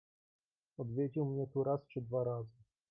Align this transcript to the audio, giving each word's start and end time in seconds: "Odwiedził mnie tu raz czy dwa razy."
"Odwiedził 0.77 1.25
mnie 1.25 1.47
tu 1.47 1.63
raz 1.63 1.79
czy 1.87 2.01
dwa 2.01 2.23
razy." 2.23 2.63